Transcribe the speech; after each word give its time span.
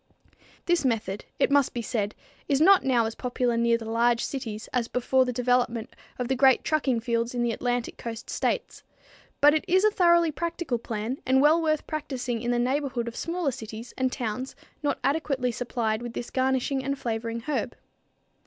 This 0.65 0.83
method, 0.83 1.25
it 1.37 1.51
must 1.51 1.75
be 1.75 1.83
said, 1.83 2.15
is 2.49 2.59
not 2.59 2.83
now 2.83 3.05
as 3.05 3.13
popular 3.13 3.55
near 3.55 3.77
the 3.77 3.85
large 3.85 4.25
cities 4.25 4.67
as 4.73 4.87
before 4.87 5.25
the 5.25 5.31
development 5.31 5.95
of 6.17 6.27
the 6.27 6.35
great 6.35 6.63
trucking 6.63 7.01
fields 7.01 7.35
in 7.35 7.43
the 7.43 7.51
Atlantic 7.51 7.99
coast 7.99 8.27
states; 8.27 8.81
but 9.41 9.53
it 9.53 9.63
is 9.67 9.83
a 9.83 9.91
thoroughly 9.91 10.31
practical 10.31 10.79
plan 10.79 11.19
and 11.23 11.39
well 11.39 11.61
worth 11.61 11.85
practicing 11.85 12.41
in 12.41 12.49
the 12.49 12.57
neighborhood 12.57 13.07
of 13.07 13.15
smaller 13.15 13.51
cities 13.51 13.93
and 13.95 14.11
towns 14.11 14.55
not 14.81 14.97
adequately 15.03 15.51
supplied 15.51 16.01
with 16.01 16.13
this 16.13 16.31
garnishing 16.31 16.83
and 16.83 16.97
flavoring 16.97 17.41
herb. 17.41 17.77